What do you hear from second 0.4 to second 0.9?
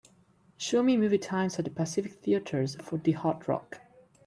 Show